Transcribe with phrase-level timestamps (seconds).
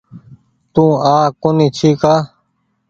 [0.73, 2.13] تو آ ڪونيٚ ڇي ڪآ۔